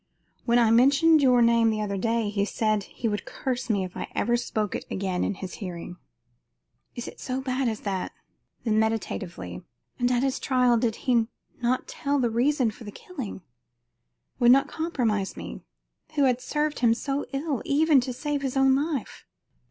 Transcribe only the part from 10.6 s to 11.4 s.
he did